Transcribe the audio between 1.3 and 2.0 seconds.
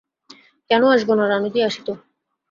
রানুদি,-আসি তো?